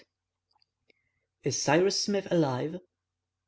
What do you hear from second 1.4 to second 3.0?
IS CYPRUS SMITH ALIVE?